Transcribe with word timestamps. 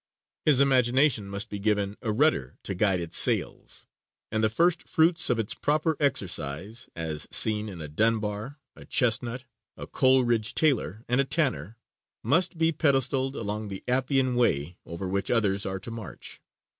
His 0.45 0.59
imagination 0.59 1.27
must 1.27 1.47
be 1.47 1.59
given 1.59 1.95
a 2.01 2.11
rudder 2.11 2.57
to 2.63 2.73
guide 2.73 2.99
its 2.99 3.15
sails; 3.19 3.85
and 4.31 4.43
the 4.43 4.49
first 4.49 4.87
fruits 4.89 5.29
of 5.29 5.37
its 5.37 5.53
proper 5.53 5.95
exercise, 5.99 6.89
as 6.95 7.27
seen 7.29 7.69
in 7.69 7.81
a 7.81 7.87
Dunbar, 7.87 8.57
a 8.75 8.83
Chesnutt, 8.85 9.43
a 9.77 9.85
Coleridge 9.85 10.55
Taylor 10.55 11.05
and 11.07 11.21
a 11.21 11.23
Tanner, 11.23 11.77
must 12.23 12.57
be 12.57 12.71
pedestaled 12.71 13.35
along 13.35 13.67
the 13.67 13.83
Appian 13.87 14.33
Way 14.33 14.75
over 14.87 15.07
which 15.07 15.29
others 15.29 15.67
are 15.67 15.77
to 15.79 15.91
march. 15.91 16.41